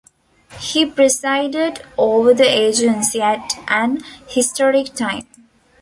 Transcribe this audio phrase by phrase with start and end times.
[0.59, 5.27] He presided over the agency at an historic time.